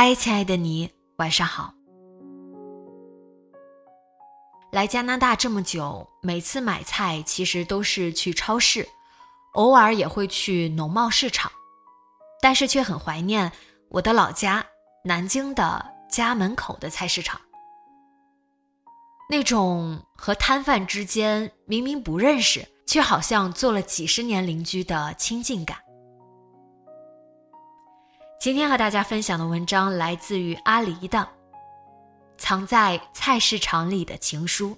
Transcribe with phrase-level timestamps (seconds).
[0.00, 1.74] 嗨，亲爱的你，晚上好。
[4.70, 8.88] 来加拿大这么久，每次买菜其实都是去超市，
[9.54, 11.50] 偶尔也会去农贸市场，
[12.40, 13.50] 但是却很怀念
[13.88, 14.64] 我的老家
[15.04, 17.40] 南京的家门口的菜市场。
[19.28, 25.76] 那种和摊贩之间明明不认识，却好像做了几十年邻居的亲近感。
[28.40, 31.18] 今天和大家分享的文章来自于阿狸的
[32.36, 34.70] 《藏在菜市场里的情书》。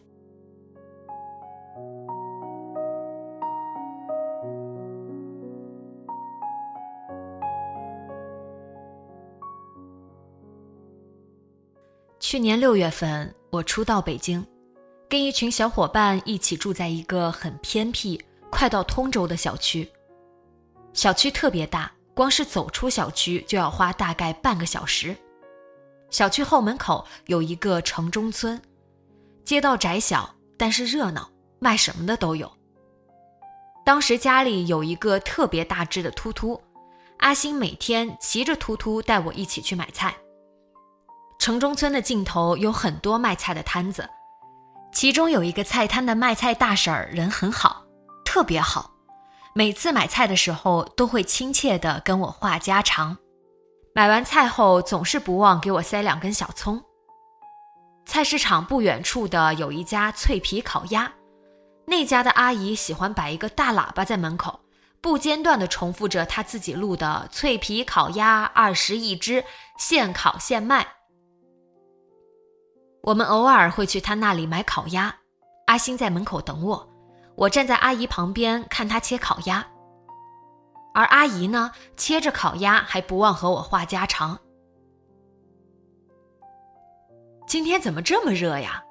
[12.18, 14.42] 去年六月份，我初到北京，
[15.06, 18.18] 跟一群小伙伴一起住在一个很偏僻、
[18.50, 19.86] 快到通州的小区。
[20.94, 21.92] 小区特别大。
[22.20, 25.16] 光是走出小区就要花大概半个小时。
[26.10, 28.60] 小区后门口有一个城中村，
[29.42, 31.30] 街道窄小，但是热闹，
[31.60, 32.52] 卖什么的都有。
[33.86, 36.60] 当时家里有一个特别大只的突突，
[37.20, 40.14] 阿星每天骑着突突带我一起去买菜。
[41.38, 44.06] 城中村的尽头有很多卖菜的摊子，
[44.92, 47.82] 其中有一个菜摊的卖菜大婶儿人很好，
[48.26, 48.92] 特别好。
[49.52, 53.16] 每次买菜的时候，都会亲切地跟我话家常。
[53.92, 56.80] 买完菜后，总是不忘给我塞两根小葱。
[58.06, 61.12] 菜市场不远处的有一家脆皮烤鸭，
[61.86, 64.60] 那家的阿姨喜欢摆一个大喇叭在门口，
[65.00, 69.44] 不间断地重复着她自己录的“脆皮烤鸭二十一只，
[69.78, 70.86] 现烤现卖”。
[73.02, 75.16] 我们偶尔会去她那里买烤鸭，
[75.66, 76.89] 阿星在门口等我。
[77.40, 79.66] 我站在阿姨旁边看她切烤鸭，
[80.92, 84.38] 而阿姨呢，切着烤鸭还不忘和我话家常。
[87.46, 88.84] 今天怎么这么热呀？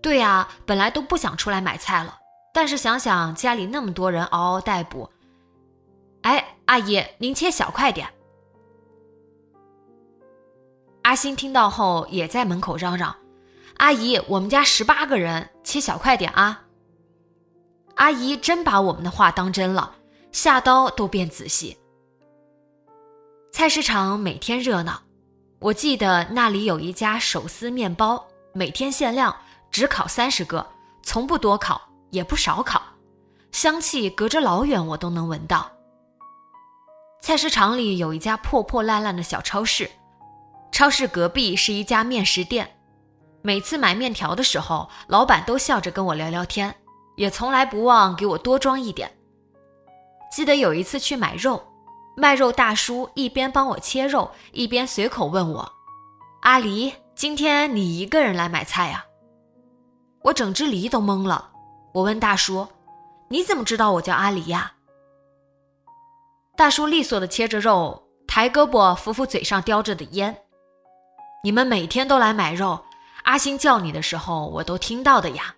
[0.00, 2.18] 对呀，本来都不想出来买菜了，
[2.54, 5.10] 但是想想家里那么多人嗷嗷待哺，
[6.22, 8.08] 哎，阿姨您切小块点。
[11.02, 13.14] 阿星听到后也在门口嚷嚷
[13.76, 16.64] ：“阿姨，我们家十八个人，切小块点啊。”
[18.02, 19.94] 阿姨真把我们的话当真了，
[20.32, 21.78] 下刀都变仔细。
[23.52, 25.00] 菜市场每天热闹，
[25.60, 29.36] 我记得那里有一家手撕面包，每天限量，
[29.70, 30.66] 只烤三十个，
[31.04, 31.80] 从不多烤，
[32.10, 32.82] 也不少烤，
[33.52, 35.70] 香气隔着老远我都能闻到。
[37.20, 39.88] 菜市场里有一家破破烂烂的小超市，
[40.72, 42.68] 超市隔壁是一家面食店，
[43.42, 46.74] 每次买面条的时候，老板都笑着跟我聊聊天。
[47.16, 49.10] 也从来不忘给我多装一点。
[50.30, 51.62] 记得有一次去买肉，
[52.16, 55.72] 卖肉大叔一边帮我切肉，一边随口问我
[56.42, 59.04] ：“阿狸，今天你一个人来买菜呀？”
[60.24, 61.50] 我整只梨都懵了。
[61.92, 62.66] 我问大叔
[63.28, 64.72] ：“你怎么知道我叫阿狸呀？”
[66.56, 70.44] 大叔利索的切着肉，抬胳膊扶扶嘴上叼着的烟
[71.44, 72.84] ：“你们每天都来买肉，
[73.24, 75.54] 阿星叫你的时候，我都听到的呀。”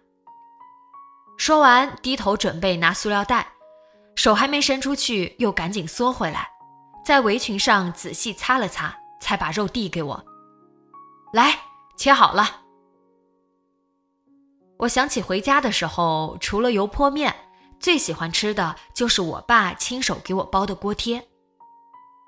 [1.37, 3.47] 说完，低头准备拿塑料袋，
[4.15, 6.49] 手还没伸出去，又赶紧缩回来，
[7.05, 10.25] 在围裙上仔细擦了擦，才把肉递给我。
[11.33, 11.59] 来，
[11.97, 12.63] 切好了。
[14.79, 17.35] 我想起回家的时候，除了油泼面，
[17.81, 21.27] 最喜欢吃的就是我爸亲手给我包的锅贴。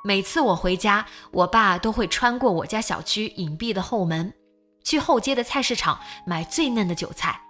[0.05, 4.35] 每次我回家，我爸都会穿过我家小区隐蔽的后门，
[4.85, 7.41] 去后街的菜市场买最嫩的韭菜。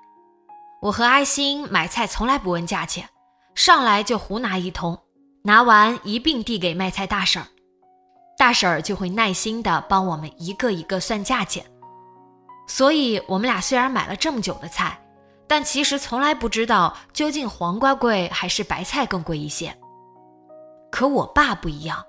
[0.82, 3.08] 我和阿星买菜从来不问价钱，
[3.54, 4.98] 上来就胡拿一通，
[5.42, 7.48] 拿完一并递给卖菜大婶儿，
[8.36, 11.64] 大婶儿就会耐心的帮我们一个一个算价钱。
[12.68, 15.00] 所以我们俩虽然买了这么久的菜，
[15.48, 19.76] 但其实从来不知道究竟黄瓜贵还是白菜更贵一些。
[20.90, 22.04] 可我爸不一样，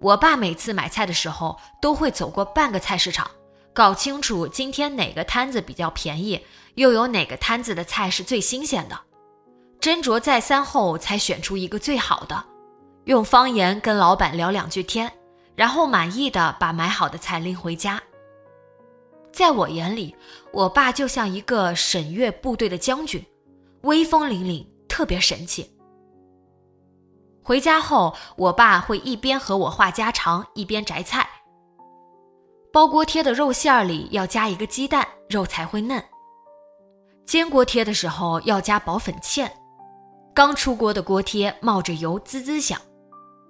[0.00, 3.30] 我爸每次买菜的时候都会走过半个菜市场，
[3.76, 6.40] 搞清楚今天哪个摊子比较便宜，
[6.76, 8.98] 又有哪个摊子的菜是最新鲜的，
[9.82, 12.42] 斟酌再三后才选出一个最好的，
[13.04, 15.12] 用方言跟老板聊两句天，
[15.54, 18.02] 然后满意的把买好的菜拎回家。
[19.30, 20.16] 在我眼里，
[20.54, 23.22] 我爸就像一个审阅部队的将军，
[23.82, 25.70] 威风凛凛，特别神气。
[27.42, 31.28] 回家后，我爸会一边和我话家常，一边摘菜。
[32.76, 36.04] 包锅贴的肉馅里要加一个鸡蛋，肉才会嫩。
[37.24, 39.50] 煎锅贴的时候要加薄粉芡。
[40.34, 42.78] 刚出锅的锅贴冒着油，滋滋响，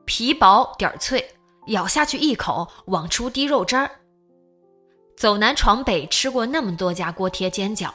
[0.05, 1.29] 皮薄点儿脆，
[1.67, 3.91] 咬下去一口，往出滴肉汁儿。
[5.17, 7.91] 走南闯北吃过那么多家锅贴煎饺，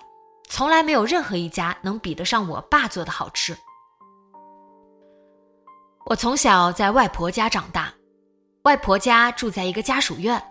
[0.50, 3.58] 从来没有任何一家能比得上我爸做的好吃。
[6.08, 7.94] 我从小在外婆家长大，
[8.64, 10.44] 外婆家住在一个家属院，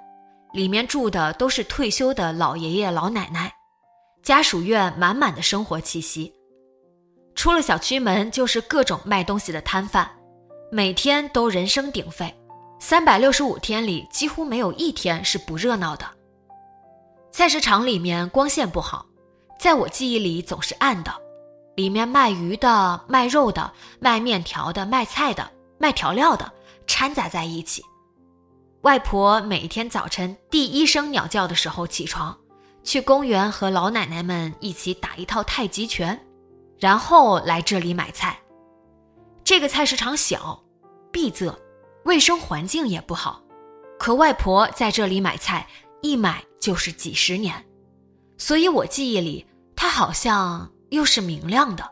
[0.52, 3.52] 里面住的都是退休的老爷爷老奶奶，
[4.22, 6.32] 家属院满满的生活气息。
[7.34, 10.10] 出了小区门就是各种卖东西的摊贩，
[10.72, 12.34] 每天都人声鼎沸，
[12.80, 16.04] 三百六十五天里几乎没有一天是不热闹的。
[17.32, 19.06] 菜市场里面光线不好，
[19.58, 21.14] 在我记忆里总是暗的。
[21.76, 25.48] 里面卖鱼的、卖肉的、卖面条的、卖菜的、
[25.78, 26.52] 卖调料的，
[26.86, 27.82] 掺杂在一起。
[28.82, 32.34] 外婆每天早晨第一声鸟叫的时候起床，
[32.82, 36.18] 去公园和老奶奶们一起打一套太极拳，
[36.78, 38.40] 然后来这里买菜。
[39.44, 40.62] 这个菜市场小、
[41.12, 41.54] 闭塞，
[42.04, 43.42] 卫生环境也不好，
[43.98, 45.66] 可外婆在这里买菜。
[46.02, 47.62] 一买就是几十年，
[48.38, 49.46] 所以我记忆里
[49.76, 51.86] 它好像又是明亮的。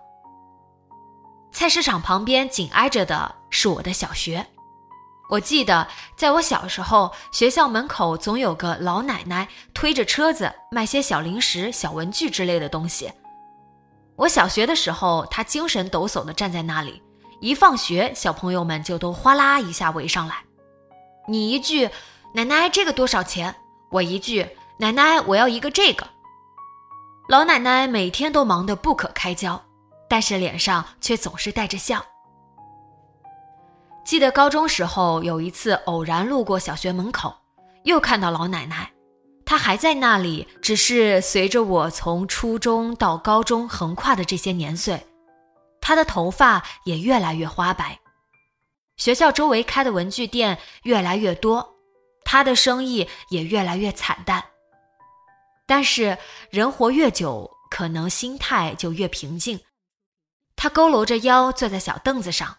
[1.53, 4.47] 菜市场旁边紧挨着的是我的小学，
[5.29, 5.87] 我记得
[6.17, 13.13] 在我小时候，学校门口总有个老奶奶推着车子卖些小零食、小文具之类的东西。
[14.17, 17.03] 我小学的时候，她精神抖擞地站在那里，
[17.41, 20.37] 一放学，小朋友们就都哗啦一下围上来，
[21.27, 21.91] 你一句
[22.35, 23.55] “奶奶，这个多少钱？”
[23.93, 24.49] 我一句
[24.79, 26.07] “奶奶，我要一个这个”，
[27.29, 29.63] 老奶奶每天都忙得不可开交，
[30.09, 32.05] 但是脸上却总是带着笑。
[34.09, 37.37] 记得高中时候有一次偶然路过小学门口，
[37.85, 38.91] 又看到老奶奶，
[39.45, 45.07] 她还在那里，只是随着我从初中到高中横跨的这些年岁，
[45.79, 48.01] 她的头发也越来越花白。
[48.97, 51.75] 学校周围开的文具店越来越多。
[52.25, 54.43] 他的生意也越来越惨淡，
[55.67, 56.17] 但是
[56.49, 59.61] 人活越久，可能心态就越平静。
[60.57, 62.57] 他佝偻着腰坐在小凳子上，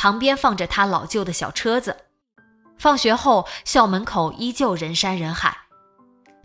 [0.00, 1.94] 旁边放着他老旧的小车子。
[2.78, 5.54] 放学后，校门口依旧人山人海，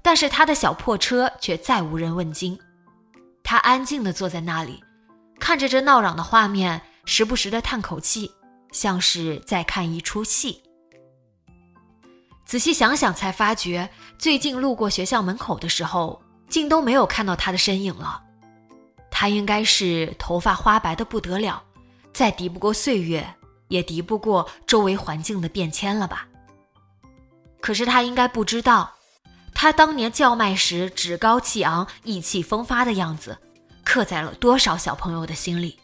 [0.02, 2.60] 但是他的小破车却再无人问津。
[3.46, 4.84] 他安静地坐在那里，
[5.40, 8.30] 看着这闹嚷的画面，时不时地叹口气，
[8.74, 10.62] 像是在看一出戏。
[12.46, 13.90] 仔细想想，才发觉
[14.20, 18.22] 最近路过学校门口的时候，竟都没有看到他的身影了。
[19.10, 21.64] 他应该是头发花白的不得了，
[22.14, 23.26] 再敌不过岁月，
[23.68, 26.28] 也敌不过周围环境的变迁了吧？
[27.62, 28.94] 可是他应该不知道，
[29.54, 33.38] 他当年叫卖时趾高气昂、意气风发的样子，
[33.84, 35.80] 刻在了多少小朋友的心里。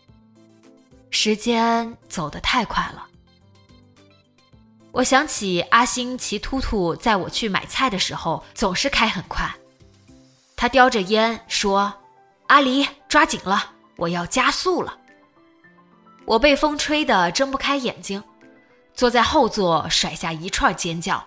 [1.10, 3.08] 时间走得太快了。
[4.92, 9.50] 我想起阿星骑突突载我去买菜的时候，总是开很快。
[10.56, 11.92] 他叼着烟说
[12.48, 14.98] ：“阿离，抓紧了，我要加速了。”
[16.26, 18.24] 我被风吹得睁不开眼睛，
[18.94, 21.26] 坐在后座甩下一串尖叫。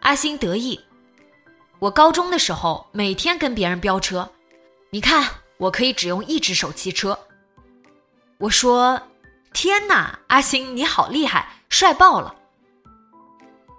[0.00, 0.80] 阿星得意
[1.78, 4.30] ：“我高中的时候每天跟别人飙车，
[4.90, 7.18] 你看我可以只用一只手骑车。”
[8.38, 9.00] 我说
[9.52, 12.34] ：“天哪，阿星你好厉害！”帅爆了！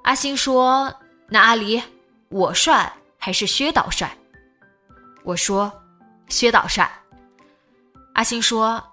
[0.03, 0.93] 阿星说
[1.29, 1.81] ：“那阿离，
[2.29, 4.17] 我帅还是薛导帅？”
[5.23, 5.71] 我说
[6.29, 6.89] ：“薛导帅。”
[8.13, 8.83] 阿星说：“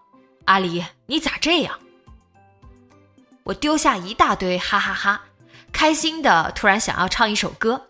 [0.44, 1.78] 阿离，你咋这样？”
[3.44, 5.20] 我丢下一大堆哈哈哈，
[5.73, 7.80] 开心的突然想要唱一首歌。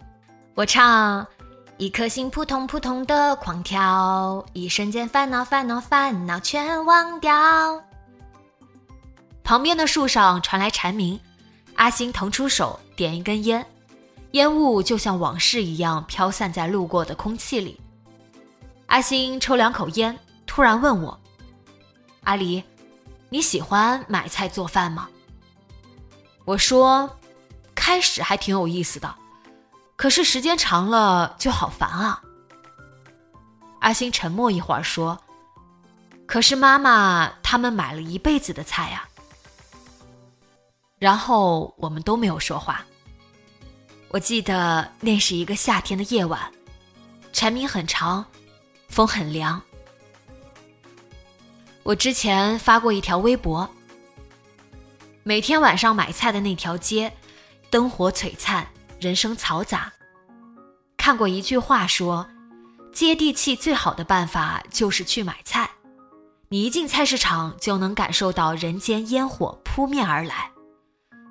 [0.55, 1.27] 我唱
[1.77, 7.83] ：“一颗心扑通扑通的狂跳，一瞬间烦恼烦恼烦恼全忘掉。”
[9.45, 11.19] 旁边的树上传来蝉鸣，
[11.75, 13.67] 阿星腾出手点一根烟，
[14.33, 17.79] 烟雾就像往事一样飘散在路过的空气里。
[18.87, 20.17] 阿星抽两口烟，
[20.47, 21.20] 突然问我
[22.25, 22.63] ：“阿离，
[23.29, 25.09] 你喜欢买菜做饭吗？”
[26.45, 27.19] 我说
[27.75, 29.15] ：“开始还挺有意思的，
[29.97, 32.23] 可是时间长了就好烦啊。”
[33.81, 35.19] 阿星沉默一会儿说
[36.27, 39.09] ：“可是妈妈他们买了一辈子的菜呀。”
[40.99, 42.85] 然后我们都没有说话。
[44.09, 46.53] 我记得那是一个夏天的夜晚，
[47.33, 48.25] 蝉鸣很长，
[48.89, 49.63] 风很凉。
[51.83, 53.69] 我之前发过一条微博，
[55.23, 57.13] 每天晚上买菜的那条街，
[57.71, 58.67] 灯火璀璨，
[59.01, 59.93] 人声嘈杂。
[60.97, 62.27] 看过一句话说。
[62.93, 65.71] 接地气最好的办法就是去买菜，
[66.49, 70.51] 你一进菜市场就能感受到人间烟火扑面而来，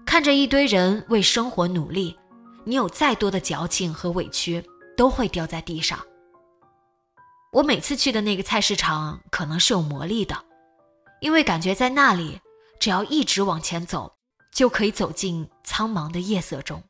[0.05, 2.17] 看着一堆人为生活努力，
[2.63, 4.63] 你有再多的矫情和委屈
[4.95, 5.99] 都会掉在地上。
[7.51, 10.37] 我每次去的那个菜市场可能是有魔力的，
[11.19, 12.39] 因为感觉在那里，
[12.79, 14.13] 只要一直往前走，
[14.53, 16.83] 就可以走进苍茫的夜色中。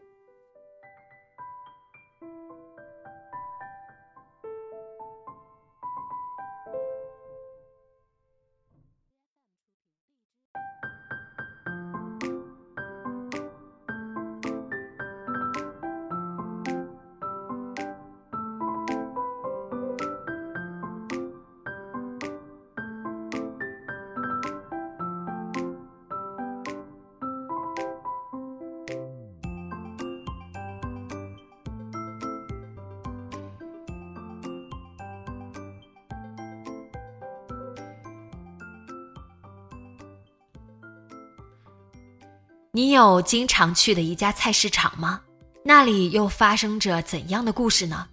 [42.72, 45.22] 你有经常去的一家菜市场吗？
[45.64, 48.08] 那里又发生着怎样的故事呢？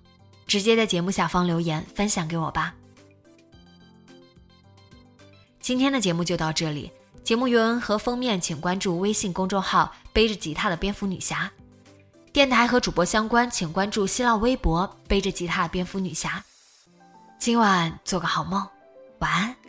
[0.47, 2.75] 直接在节目下方留言分享给我吧。
[5.61, 6.91] 今天的节目就到这里，
[7.23, 11.51] 节目原文和封面请关注微信公众号“背着吉他的蝙蝠女侠”，
[12.33, 16.43] 电台和主播相关请关注新浪微博“背着吉他的蝙蝠女侠”。
[17.39, 18.67] 今晚做个好梦，
[19.19, 19.66] 晚安。